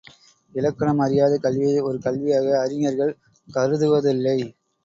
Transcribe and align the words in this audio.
இலக்கணம் 0.53 0.99
அறியாத 0.99 1.33
கல்வியை 1.37 1.79
ஒரு 1.79 1.97
கல்வியாக 1.97 2.47
அறிஞர்கள் 2.59 3.13
கருதுவதில்லை. 3.47 4.37